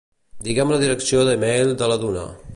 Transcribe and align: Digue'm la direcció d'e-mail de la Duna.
Digue'm 0.47 0.73
la 0.75 0.79
direcció 0.85 1.23
d'e-mail 1.29 1.73
de 1.83 1.93
la 1.93 2.01
Duna. 2.07 2.27